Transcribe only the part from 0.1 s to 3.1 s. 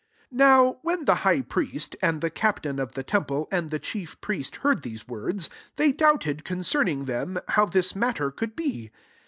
24 Now, when the A/^A priest, and the captain of the